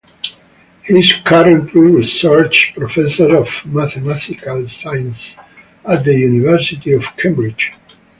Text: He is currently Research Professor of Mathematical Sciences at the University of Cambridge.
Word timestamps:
He 0.83 0.97
is 0.97 1.13
currently 1.23 1.79
Research 1.79 2.73
Professor 2.75 3.37
of 3.37 3.63
Mathematical 3.67 4.67
Sciences 4.67 5.37
at 5.85 6.03
the 6.03 6.15
University 6.15 6.93
of 6.93 7.15
Cambridge. 7.17 7.71